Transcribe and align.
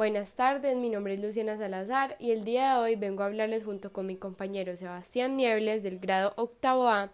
Buenas 0.00 0.32
tardes, 0.32 0.78
mi 0.78 0.88
nombre 0.88 1.12
es 1.12 1.20
Luciana 1.20 1.58
Salazar 1.58 2.16
y 2.18 2.30
el 2.30 2.42
día 2.42 2.72
de 2.72 2.80
hoy 2.80 2.96
vengo 2.96 3.22
a 3.22 3.26
hablarles 3.26 3.64
junto 3.64 3.92
con 3.92 4.06
mi 4.06 4.16
compañero 4.16 4.74
Sebastián 4.74 5.36
Niebles 5.36 5.82
del 5.82 5.98
grado 5.98 6.32
octavo 6.36 6.88
A 6.88 7.10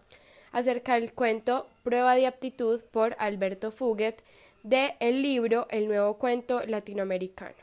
acerca 0.53 0.95
del 0.95 1.13
cuento 1.13 1.67
Prueba 1.83 2.15
de 2.15 2.29
aptitud 2.29 2.81
por 2.93 3.17
Alberto 3.19 3.73
Fuguet 3.73 4.23
de 4.63 4.95
el 5.01 5.21
libro 5.21 5.67
El 5.69 5.89
nuevo 5.89 6.15
cuento 6.15 6.61
latinoamericano. 6.65 7.57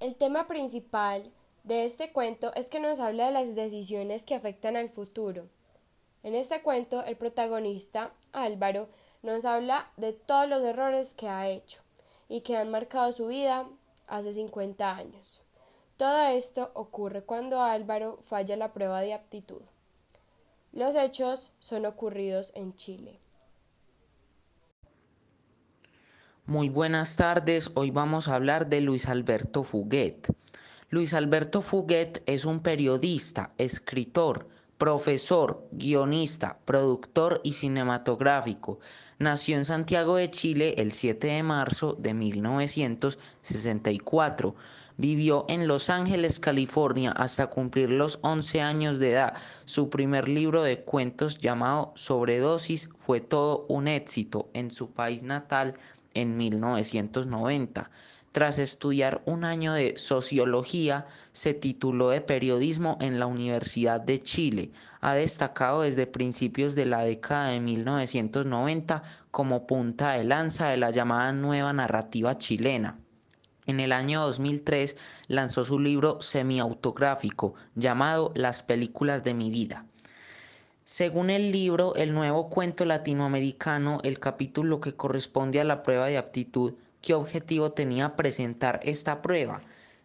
El 0.00 0.16
tema 0.16 0.48
principal 0.48 1.30
de 1.62 1.84
este 1.84 2.10
cuento 2.10 2.54
es 2.54 2.70
que 2.70 2.80
nos 2.80 3.00
habla 3.00 3.26
de 3.26 3.32
las 3.32 3.54
decisiones 3.54 4.22
que 4.22 4.34
afectan 4.34 4.78
al 4.78 4.88
futuro. 4.88 5.50
En 6.22 6.34
este 6.34 6.62
cuento 6.62 7.04
el 7.04 7.16
protagonista, 7.16 8.10
Álvaro, 8.32 8.88
nos 9.22 9.44
habla 9.44 9.90
de 9.98 10.14
todos 10.14 10.48
los 10.48 10.62
errores 10.62 11.12
que 11.12 11.28
ha 11.28 11.46
hecho 11.50 11.82
y 12.26 12.40
que 12.40 12.56
han 12.56 12.70
marcado 12.70 13.12
su 13.12 13.26
vida 13.26 13.66
hace 14.06 14.32
50 14.32 14.96
años. 14.96 15.40
Todo 15.96 16.26
esto 16.26 16.70
ocurre 16.74 17.22
cuando 17.22 17.62
Álvaro 17.62 18.18
falla 18.22 18.56
la 18.56 18.72
prueba 18.72 19.00
de 19.00 19.14
aptitud. 19.14 19.62
Los 20.72 20.96
hechos 20.96 21.52
son 21.60 21.86
ocurridos 21.86 22.52
en 22.56 22.74
Chile. 22.74 23.20
Muy 26.46 26.68
buenas 26.68 27.16
tardes, 27.16 27.70
hoy 27.74 27.90
vamos 27.90 28.28
a 28.28 28.34
hablar 28.34 28.68
de 28.68 28.80
Luis 28.80 29.06
Alberto 29.06 29.62
Fuguet. 29.62 30.28
Luis 30.90 31.14
Alberto 31.14 31.62
Fuguet 31.62 32.22
es 32.26 32.44
un 32.44 32.60
periodista, 32.60 33.52
escritor, 33.56 34.48
profesor, 34.78 35.66
guionista, 35.72 36.58
productor 36.64 37.40
y 37.44 37.52
cinematográfico. 37.52 38.78
Nació 39.18 39.56
en 39.56 39.64
Santiago 39.64 40.16
de 40.16 40.30
Chile 40.30 40.74
el 40.78 40.92
7 40.92 41.26
de 41.28 41.42
marzo 41.42 41.96
de 41.98 42.14
1964. 42.14 44.54
Vivió 44.96 45.44
en 45.48 45.66
Los 45.66 45.90
Ángeles, 45.90 46.38
California, 46.38 47.10
hasta 47.10 47.48
cumplir 47.48 47.90
los 47.90 48.20
11 48.22 48.60
años 48.60 48.98
de 48.98 49.12
edad. 49.12 49.34
Su 49.64 49.90
primer 49.90 50.28
libro 50.28 50.62
de 50.62 50.80
cuentos 50.80 51.38
llamado 51.38 51.92
Sobredosis 51.96 52.90
fue 53.04 53.20
todo 53.20 53.66
un 53.68 53.88
éxito 53.88 54.48
en 54.54 54.70
su 54.70 54.90
país 54.90 55.24
natal 55.24 55.74
en 56.14 56.36
1990. 56.36 57.90
Tras 58.34 58.58
estudiar 58.58 59.22
un 59.26 59.44
año 59.44 59.74
de 59.74 59.96
sociología, 59.96 61.06
se 61.30 61.54
tituló 61.54 62.08
de 62.08 62.20
periodismo 62.20 62.98
en 63.00 63.20
la 63.20 63.26
Universidad 63.26 64.00
de 64.00 64.18
Chile. 64.18 64.72
Ha 65.00 65.14
destacado 65.14 65.82
desde 65.82 66.08
principios 66.08 66.74
de 66.74 66.84
la 66.84 67.04
década 67.04 67.50
de 67.50 67.60
1990 67.60 69.04
como 69.30 69.68
punta 69.68 70.14
de 70.14 70.24
lanza 70.24 70.66
de 70.66 70.78
la 70.78 70.90
llamada 70.90 71.30
nueva 71.30 71.72
narrativa 71.72 72.36
chilena. 72.36 72.98
En 73.66 73.78
el 73.78 73.92
año 73.92 74.22
2003 74.22 74.96
lanzó 75.28 75.62
su 75.62 75.78
libro 75.78 76.20
semiautográfico 76.20 77.54
llamado 77.76 78.32
Las 78.34 78.64
películas 78.64 79.22
de 79.22 79.34
mi 79.34 79.48
vida. 79.48 79.86
Según 80.82 81.30
el 81.30 81.52
libro 81.52 81.94
El 81.94 82.12
nuevo 82.12 82.50
cuento 82.50 82.84
latinoamericano, 82.84 84.00
el 84.02 84.18
capítulo 84.18 84.80
que 84.80 84.96
corresponde 84.96 85.60
a 85.60 85.64
la 85.64 85.84
prueba 85.84 86.08
de 86.08 86.18
aptitud 86.18 86.74
qué 87.04 87.12
objetivo 87.12 87.72
tenía 87.72 88.16
presentar 88.16 88.80
esta 88.82 89.20
prueba. 89.20 89.60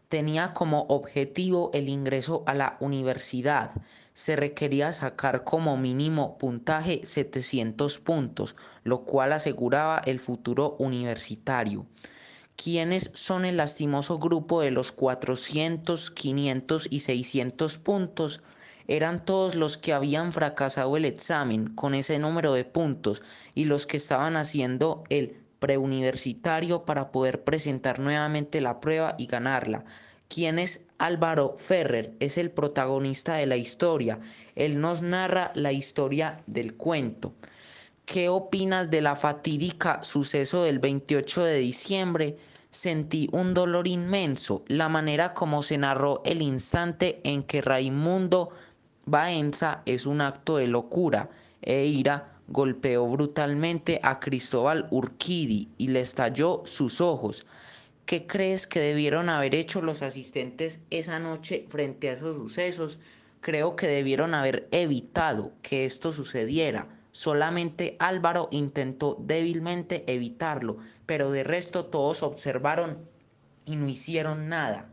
Tenía 0.09 0.52
como 0.53 0.81
objetivo 0.89 1.72
el 1.73 1.88
ingreso 1.88 2.44
a 2.45 2.53
la 2.53 2.75
universidad. 2.81 3.72
Se 4.11 4.36
requería 4.36 4.91
sacar 4.91 5.45
como 5.45 5.78
mínimo 5.78 6.38
puntaje 6.38 7.00
700 7.06 8.00
puntos, 8.00 8.58
lo 8.83 9.06
cual 9.06 9.31
aseguraba 9.31 10.02
el 10.06 10.19
futuro 10.19 10.75
universitario. 10.78 11.86
¿Quiénes 12.58 13.11
son 13.13 13.45
el 13.45 13.56
lastimoso 13.56 14.19
grupo 14.19 14.59
de 14.59 14.72
los 14.72 14.91
400, 14.91 16.11
500 16.11 16.88
y 16.91 17.00
600 17.00 17.78
puntos? 17.78 18.44
eran 18.88 19.23
todos 19.23 19.53
los 19.53 19.78
que 19.78 19.94
habían 19.94 20.31
fracasado 20.31 20.97
el 20.97 21.06
examen 21.06 21.75
con 21.75 21.94
ese 21.94 22.18
número 22.18 22.53
de 22.53 22.66
puntos 22.66 23.22
y 23.53 23.66
los 23.66 23.85
que 23.85 23.97
estaban 23.97 24.35
haciendo 24.35 25.03
el 25.09 25.38
preuniversitario 25.59 26.86
para 26.86 27.12
poder 27.12 27.44
presentar 27.44 28.00
nuevamente 28.00 28.62
la 28.62 28.80
prueba 28.80 29.16
y 29.18 29.28
ganarla. 29.28 29.86
¿Quién 30.28 30.59
es 30.59 30.86
Álvaro 30.97 31.56
Ferrer? 31.58 32.14
Es 32.20 32.38
el 32.38 32.52
protagonista 32.52 33.36
de 33.36 33.46
la 33.46 33.58
historia. 33.58 34.19
Él 34.56 34.80
nos 34.80 35.02
narra 35.02 35.52
la 35.56 35.72
historia 35.72 36.42
del 36.46 36.75
cuento. 36.75 37.34
¿Qué 38.06 38.30
opinas 38.30 38.90
de 38.90 39.02
la 39.02 39.16
fatídica 39.16 40.03
suceso 40.03 40.64
del 40.64 40.80
28 40.80 41.44
de 41.44 41.58
diciembre? 41.58 42.38
Sentí 42.69 43.28
un 43.31 43.53
dolor 43.53 43.88
inmenso, 43.88 44.64
la 44.68 44.90
manera 44.90 45.34
como 45.34 45.64
se 45.64 45.78
narró 45.78 46.22
el 46.24 46.42
instante 46.42 47.19
en 47.24 47.44
que 47.44 47.62
Raimundo 47.62 48.52
Baenza 49.06 49.81
es 49.86 50.06
un 50.06 50.22
acto 50.22 50.58
de 50.58 50.68
locura 50.68 51.30
e 51.62 51.86
ira 51.86 52.38
golpeó 52.50 53.08
brutalmente 53.08 54.00
a 54.04 54.20
Cristóbal 54.20 54.88
Urquidi 54.90 55.70
y 55.78 55.90
le 55.90 56.02
estalló 56.02 56.64
sus 56.66 57.00
ojos. 57.00 57.46
¿Qué 58.06 58.26
crees 58.26 58.66
que 58.66 58.80
debieron 58.80 59.30
haber 59.30 59.54
hecho 59.54 59.82
los 59.82 60.02
asistentes 60.02 60.84
esa 60.90 61.20
noche 61.20 61.66
frente 61.70 62.10
a 62.10 62.14
esos 62.14 62.36
sucesos? 62.36 63.00
Creo 63.40 63.76
que 63.76 63.88
debieron 63.88 64.34
haber 64.34 64.68
evitado 64.72 65.52
que 65.62 65.86
esto 65.86 66.12
sucediera. 66.12 66.88
Solamente 67.12 67.96
Álvaro 68.00 68.50
intentó 68.52 69.16
débilmente 69.20 70.04
evitarlo, 70.08 70.78
pero 71.06 71.31
de 71.31 71.44
resto 71.44 71.86
todos 71.86 72.24
observaron 72.24 72.98
y 73.66 73.76
no 73.76 73.88
hicieron 73.88 74.50
nada. 74.50 74.90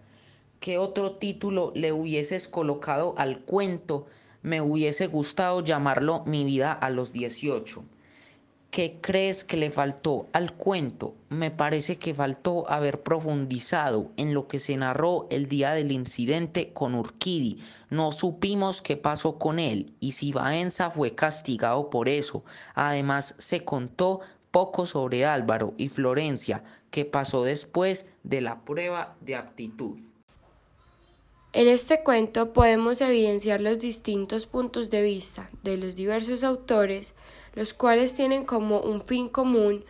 ¿Qué 0.60 0.76
otro 0.76 1.12
título 1.12 1.72
le 1.74 1.92
hubieses 1.92 2.48
colocado 2.48 3.14
al 3.16 3.40
cuento 3.40 4.06
me 4.46 4.60
hubiese 4.60 5.08
gustado 5.08 5.60
llamarlo 5.60 6.22
Mi 6.24 6.44
vida 6.44 6.72
a 6.72 6.88
los 6.88 7.12
18. 7.12 7.84
¿Qué 8.70 8.98
crees 9.00 9.42
que 9.42 9.56
le 9.56 9.70
faltó 9.70 10.28
al 10.32 10.52
cuento? 10.52 11.16
Me 11.28 11.50
parece 11.50 11.96
que 11.96 12.14
faltó 12.14 12.70
haber 12.70 13.02
profundizado 13.02 14.12
en 14.16 14.34
lo 14.34 14.46
que 14.46 14.60
se 14.60 14.76
narró 14.76 15.26
el 15.30 15.48
día 15.48 15.72
del 15.72 15.90
incidente 15.90 16.72
con 16.72 16.94
Urquidi. 16.94 17.58
No 17.90 18.12
supimos 18.12 18.82
qué 18.82 18.96
pasó 18.96 19.36
con 19.36 19.58
él 19.58 19.92
y 19.98 20.12
si 20.12 20.30
Baenza 20.30 20.92
fue 20.92 21.16
castigado 21.16 21.90
por 21.90 22.08
eso. 22.08 22.44
Además, 22.76 23.34
se 23.38 23.64
contó 23.64 24.20
poco 24.52 24.86
sobre 24.86 25.26
Álvaro 25.26 25.74
y 25.76 25.88
Florencia, 25.88 26.62
que 26.92 27.04
pasó 27.04 27.42
después 27.42 28.06
de 28.22 28.42
la 28.42 28.60
prueba 28.60 29.16
de 29.22 29.34
aptitud. 29.34 29.98
En 31.56 31.68
este 31.68 32.02
cuento 32.02 32.52
podemos 32.52 33.00
evidenciar 33.00 33.62
los 33.62 33.78
distintos 33.78 34.44
puntos 34.46 34.90
de 34.90 35.00
vista 35.00 35.48
de 35.62 35.78
los 35.78 35.96
diversos 35.96 36.44
autores, 36.44 37.14
los 37.54 37.72
cuales 37.72 38.12
tienen 38.12 38.44
como 38.44 38.80
un 38.80 39.00
fin 39.00 39.30
común 39.30 39.82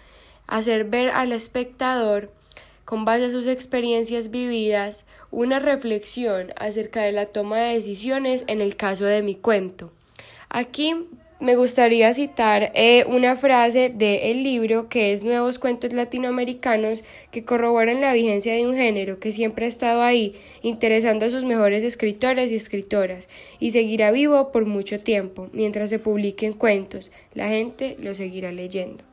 hacer 0.46 0.84
ver 0.84 1.10
al 1.10 1.32
espectador, 1.32 2.30
con 2.84 3.04
base 3.04 3.24
a 3.24 3.30
sus 3.30 3.48
experiencias 3.48 4.30
vividas, 4.30 5.06
una 5.32 5.58
reflexión 5.58 6.52
acerca 6.54 7.02
de 7.02 7.10
la 7.10 7.26
toma 7.26 7.56
de 7.56 7.74
decisiones 7.74 8.44
en 8.46 8.60
el 8.60 8.76
caso 8.76 9.04
de 9.04 9.22
mi 9.22 9.34
cuento. 9.34 9.90
Aquí 10.48 10.94
me 11.38 11.54
gustaría 11.54 12.14
citar 12.14 12.72
eh, 12.74 13.04
una 13.08 13.36
frase 13.36 13.90
del 13.90 14.42
libro 14.42 14.88
que 14.88 15.12
es 15.12 15.22
Nuevos 15.22 15.58
Cuentos 15.58 15.92
Latinoamericanos 15.92 17.04
que 17.30 17.44
corroboran 17.44 18.00
la 18.00 18.14
vigencia 18.14 18.54
de 18.54 18.66
un 18.66 18.74
género 18.74 19.20
que 19.20 19.32
siempre 19.32 19.66
ha 19.66 19.68
estado 19.68 20.02
ahí, 20.02 20.34
interesando 20.62 21.26
a 21.26 21.30
sus 21.30 21.44
mejores 21.44 21.84
escritores 21.84 22.52
y 22.52 22.56
escritoras, 22.56 23.28
y 23.58 23.72
seguirá 23.72 24.10
vivo 24.12 24.50
por 24.50 24.64
mucho 24.64 25.00
tiempo, 25.00 25.48
mientras 25.52 25.90
se 25.90 25.98
publiquen 25.98 26.54
cuentos. 26.54 27.12
La 27.34 27.48
gente 27.48 27.96
lo 27.98 28.14
seguirá 28.14 28.50
leyendo. 28.50 29.04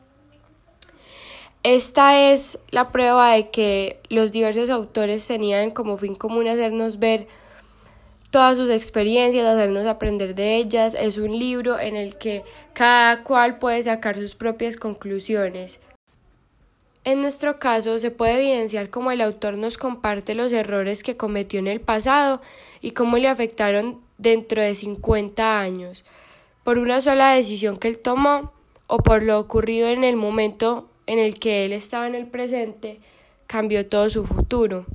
Esta 1.63 2.31
es 2.31 2.59
la 2.72 2.91
prueba 2.91 3.34
de 3.34 3.50
que 3.50 4.00
los 4.09 4.31
diversos 4.31 4.69
autores 4.69 5.28
tenían 5.28 5.72
como 5.72 5.97
fin 5.97 6.16
común 6.16 6.47
hacernos 6.47 6.99
ver 6.99 7.28
todas 8.34 8.58
sus 8.58 8.72
experiencias, 8.72 9.46
hacernos 9.46 9.85
aprender 9.85 10.34
de 10.34 10.56
ellas. 10.56 10.97
Es 11.00 11.20
un 11.20 11.38
libro 11.38 11.80
en 11.80 11.96
el 11.96 12.18
que 12.18 12.44
cada 12.74 13.24
cual 13.24 13.59
puede 13.59 13.84
sacar 13.84 14.16
sus 14.16 14.34
propias 14.34 14.76
conclusiones. 14.76 15.82
En 17.03 17.22
nuestro 17.22 17.59
caso 17.59 18.00
se 18.00 18.09
puede 18.09 18.40
evidenciar 18.40 18.90
cómo 18.90 19.12
el 19.12 19.22
autor 19.22 19.59
nos 19.59 19.78
comparte 19.78 20.34
los 20.34 20.52
errores 20.52 21.03
que 21.03 21.16
cometió 21.16 21.59
en 21.59 21.68
el 21.68 21.80
pasado 21.80 22.41
y 22.82 22.91
cómo 22.91 23.18
le 23.18 23.28
afectaron 23.28 24.02
dentro 24.18 24.64
de 24.64 24.74
50 24.74 25.59
años, 25.59 26.03
por 26.64 26.80
una 26.80 27.02
sola 27.02 27.34
decisión 27.34 27.78
que 27.78 27.90
él 27.90 28.00
tomó 28.00 28.52
o 28.88 28.97
por 28.97 29.22
lo 29.22 29.40
ocurrido 29.40 29.90
en 29.90 30.03
el 30.03 30.16
momento 30.16 30.90
en 31.06 31.20
el 31.20 31.38
que 31.38 31.66
él 31.66 31.72
estaba 31.72 32.08
en 32.08 32.16
el 32.16 32.26
presente, 32.26 33.00
cambió 33.46 33.85
todo 33.85 34.09
su 34.09 34.26
futuro. 34.26 34.88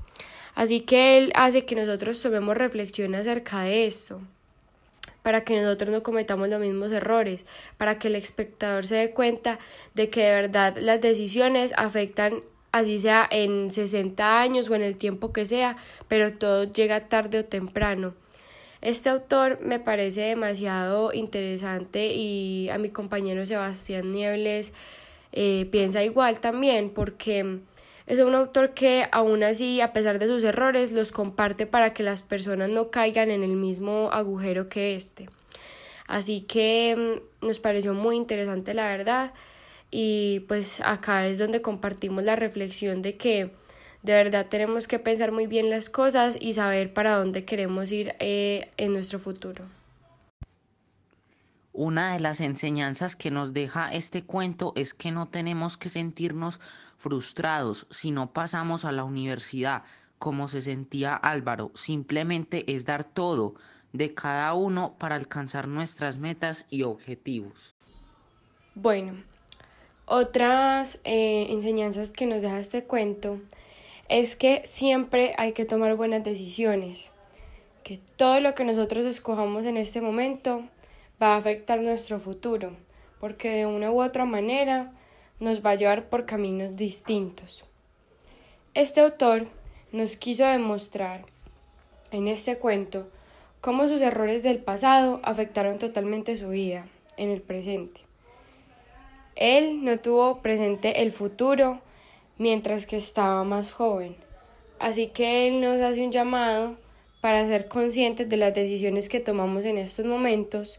Así 0.58 0.80
que 0.80 1.18
Él 1.18 1.30
hace 1.36 1.64
que 1.64 1.76
nosotros 1.76 2.20
tomemos 2.20 2.56
reflexión 2.56 3.14
acerca 3.14 3.60
de 3.60 3.86
esto, 3.86 4.20
para 5.22 5.44
que 5.44 5.54
nosotros 5.54 5.90
no 5.90 6.02
cometamos 6.02 6.48
los 6.48 6.58
mismos 6.58 6.90
errores, 6.90 7.46
para 7.76 8.00
que 8.00 8.08
el 8.08 8.16
espectador 8.16 8.84
se 8.84 8.96
dé 8.96 9.10
cuenta 9.12 9.60
de 9.94 10.10
que 10.10 10.24
de 10.24 10.32
verdad 10.32 10.76
las 10.80 11.00
decisiones 11.00 11.72
afectan 11.76 12.42
así 12.72 12.98
sea 12.98 13.28
en 13.30 13.70
60 13.70 14.40
años 14.40 14.68
o 14.68 14.74
en 14.74 14.82
el 14.82 14.96
tiempo 14.96 15.32
que 15.32 15.46
sea, 15.46 15.76
pero 16.08 16.34
todo 16.34 16.64
llega 16.64 17.06
tarde 17.06 17.38
o 17.38 17.44
temprano. 17.44 18.14
Este 18.80 19.10
autor 19.10 19.60
me 19.60 19.78
parece 19.78 20.22
demasiado 20.22 21.12
interesante 21.12 22.14
y 22.14 22.68
a 22.70 22.78
mi 22.78 22.90
compañero 22.90 23.46
Sebastián 23.46 24.10
Niebles 24.10 24.72
eh, 25.30 25.68
piensa 25.70 26.02
igual 26.02 26.40
también 26.40 26.90
porque 26.90 27.60
es 28.08 28.20
un 28.20 28.34
autor 28.34 28.72
que 28.72 29.06
aún 29.12 29.42
así, 29.42 29.82
a 29.82 29.92
pesar 29.92 30.18
de 30.18 30.26
sus 30.26 30.42
errores, 30.42 30.92
los 30.92 31.12
comparte 31.12 31.66
para 31.66 31.92
que 31.92 32.02
las 32.02 32.22
personas 32.22 32.70
no 32.70 32.90
caigan 32.90 33.30
en 33.30 33.44
el 33.44 33.52
mismo 33.52 34.08
agujero 34.10 34.70
que 34.70 34.94
este. 34.94 35.28
Así 36.06 36.40
que 36.40 37.20
mm, 37.42 37.46
nos 37.46 37.60
pareció 37.60 37.92
muy 37.92 38.16
interesante 38.16 38.72
la 38.72 38.88
verdad 38.88 39.34
y 39.90 40.40
pues 40.48 40.80
acá 40.80 41.26
es 41.26 41.36
donde 41.36 41.60
compartimos 41.60 42.24
la 42.24 42.34
reflexión 42.34 43.02
de 43.02 43.18
que 43.18 43.50
de 44.02 44.12
verdad 44.14 44.46
tenemos 44.48 44.88
que 44.88 44.98
pensar 44.98 45.30
muy 45.30 45.46
bien 45.46 45.68
las 45.68 45.90
cosas 45.90 46.38
y 46.40 46.54
saber 46.54 46.94
para 46.94 47.16
dónde 47.16 47.44
queremos 47.44 47.92
ir 47.92 48.14
eh, 48.20 48.70
en 48.78 48.94
nuestro 48.94 49.18
futuro. 49.18 49.66
Una 51.74 52.14
de 52.14 52.20
las 52.20 52.40
enseñanzas 52.40 53.16
que 53.16 53.30
nos 53.30 53.52
deja 53.52 53.92
este 53.92 54.24
cuento 54.24 54.72
es 54.76 54.94
que 54.94 55.10
no 55.10 55.28
tenemos 55.28 55.76
que 55.76 55.90
sentirnos 55.90 56.58
frustrados 56.98 57.86
si 57.90 58.10
no 58.10 58.32
pasamos 58.32 58.84
a 58.84 58.92
la 58.92 59.04
universidad 59.04 59.84
como 60.18 60.48
se 60.48 60.60
sentía 60.60 61.14
Álvaro, 61.14 61.70
simplemente 61.74 62.70
es 62.72 62.84
dar 62.84 63.04
todo 63.04 63.54
de 63.92 64.14
cada 64.14 64.52
uno 64.54 64.96
para 64.98 65.14
alcanzar 65.14 65.68
nuestras 65.68 66.18
metas 66.18 66.66
y 66.70 66.82
objetivos. 66.82 67.74
Bueno, 68.74 69.22
otras 70.06 71.00
eh, 71.04 71.46
enseñanzas 71.50 72.10
que 72.10 72.26
nos 72.26 72.42
deja 72.42 72.58
este 72.58 72.84
cuento 72.84 73.40
es 74.08 74.36
que 74.36 74.62
siempre 74.64 75.34
hay 75.38 75.52
que 75.52 75.64
tomar 75.64 75.94
buenas 75.94 76.24
decisiones, 76.24 77.12
que 77.84 78.00
todo 78.16 78.40
lo 78.40 78.54
que 78.54 78.64
nosotros 78.64 79.06
escojamos 79.06 79.64
en 79.64 79.76
este 79.76 80.00
momento 80.00 80.68
va 81.22 81.34
a 81.34 81.36
afectar 81.36 81.80
nuestro 81.80 82.18
futuro, 82.18 82.76
porque 83.20 83.50
de 83.50 83.66
una 83.66 83.90
u 83.90 84.02
otra 84.02 84.24
manera 84.24 84.92
nos 85.40 85.64
va 85.64 85.70
a 85.70 85.74
llevar 85.74 86.08
por 86.08 86.26
caminos 86.26 86.76
distintos. 86.76 87.64
Este 88.74 89.00
autor 89.00 89.46
nos 89.92 90.16
quiso 90.16 90.44
demostrar 90.44 91.24
en 92.10 92.28
este 92.28 92.58
cuento 92.58 93.08
cómo 93.60 93.88
sus 93.88 94.00
errores 94.00 94.42
del 94.42 94.58
pasado 94.58 95.20
afectaron 95.22 95.78
totalmente 95.78 96.36
su 96.36 96.48
vida 96.50 96.86
en 97.16 97.30
el 97.30 97.40
presente. 97.40 98.00
Él 99.34 99.84
no 99.84 99.98
tuvo 99.98 100.40
presente 100.42 101.02
el 101.02 101.12
futuro 101.12 101.80
mientras 102.38 102.86
que 102.86 102.96
estaba 102.96 103.44
más 103.44 103.72
joven. 103.72 104.16
Así 104.78 105.08
que 105.08 105.48
Él 105.48 105.60
nos 105.60 105.80
hace 105.80 106.04
un 106.04 106.12
llamado 106.12 106.76
para 107.20 107.46
ser 107.46 107.68
conscientes 107.68 108.28
de 108.28 108.36
las 108.36 108.54
decisiones 108.54 109.08
que 109.08 109.20
tomamos 109.20 109.64
en 109.64 109.78
estos 109.78 110.04
momentos, 110.06 110.78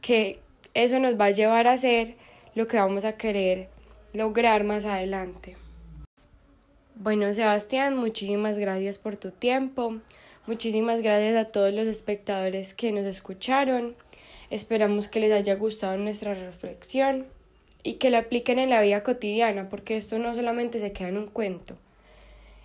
que 0.00 0.38
eso 0.72 0.98
nos 0.98 1.20
va 1.20 1.26
a 1.26 1.30
llevar 1.30 1.66
a 1.66 1.72
hacer 1.72 2.16
lo 2.54 2.66
que 2.66 2.76
vamos 2.76 3.04
a 3.04 3.16
querer 3.16 3.68
lograr 4.12 4.64
más 4.64 4.84
adelante. 4.84 5.56
Bueno, 6.94 7.32
Sebastián, 7.32 7.96
muchísimas 7.96 8.58
gracias 8.58 8.98
por 8.98 9.16
tu 9.16 9.30
tiempo. 9.30 9.96
Muchísimas 10.46 11.00
gracias 11.00 11.36
a 11.36 11.46
todos 11.46 11.72
los 11.72 11.86
espectadores 11.86 12.74
que 12.74 12.92
nos 12.92 13.04
escucharon. 13.04 13.94
Esperamos 14.50 15.08
que 15.08 15.20
les 15.20 15.32
haya 15.32 15.54
gustado 15.54 15.96
nuestra 15.96 16.34
reflexión 16.34 17.26
y 17.82 17.94
que 17.94 18.10
la 18.10 18.18
apliquen 18.18 18.58
en 18.58 18.70
la 18.70 18.82
vida 18.82 19.02
cotidiana, 19.02 19.68
porque 19.68 19.96
esto 19.96 20.18
no 20.18 20.34
solamente 20.34 20.78
se 20.78 20.92
queda 20.92 21.08
en 21.08 21.18
un 21.18 21.28
cuento, 21.28 21.76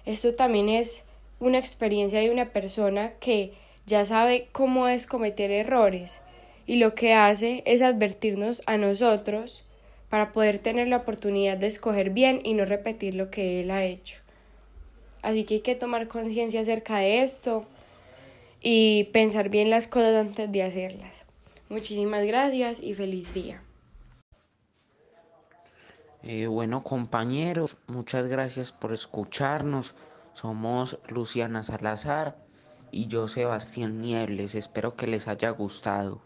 esto 0.05 0.35
también 0.35 0.69
es 0.69 1.03
una 1.39 1.57
experiencia 1.57 2.19
de 2.19 2.31
una 2.31 2.51
persona 2.51 3.13
que 3.19 3.53
ya 3.85 4.05
sabe 4.05 4.49
cómo 4.51 4.87
es 4.87 5.07
cometer 5.07 5.51
errores 5.51 6.21
y 6.65 6.77
lo 6.77 6.95
que 6.95 7.13
hace 7.13 7.63
es 7.65 7.81
advertirnos 7.81 8.61
a 8.65 8.77
nosotros 8.77 9.64
para 10.09 10.31
poder 10.31 10.59
tener 10.59 10.87
la 10.87 10.97
oportunidad 10.97 11.57
de 11.57 11.67
escoger 11.67 12.09
bien 12.09 12.39
y 12.43 12.53
no 12.53 12.65
repetir 12.65 13.15
lo 13.15 13.29
que 13.31 13.61
él 13.61 13.71
ha 13.71 13.83
hecho. 13.83 14.19
Así 15.21 15.43
que 15.43 15.55
hay 15.55 15.61
que 15.61 15.75
tomar 15.75 16.07
conciencia 16.07 16.61
acerca 16.61 16.97
de 16.97 17.23
esto 17.23 17.65
y 18.61 19.05
pensar 19.05 19.49
bien 19.49 19.69
las 19.69 19.87
cosas 19.87 20.15
antes 20.15 20.51
de 20.51 20.63
hacerlas. 20.63 21.25
Muchísimas 21.69 22.25
gracias 22.25 22.79
y 22.79 22.93
feliz 22.93 23.33
día. 23.33 23.61
Eh, 26.21 26.47
bueno 26.47 26.83
compañeros, 26.83 27.77
muchas 27.87 28.27
gracias 28.27 28.71
por 28.71 28.93
escucharnos. 28.93 29.95
Somos 30.33 30.99
Luciana 31.07 31.63
Salazar 31.63 32.35
y 32.91 33.07
yo 33.07 33.27
Sebastián 33.27 34.01
Niebles. 34.01 34.55
Espero 34.55 34.95
que 34.95 35.07
les 35.07 35.27
haya 35.27 35.49
gustado. 35.51 36.21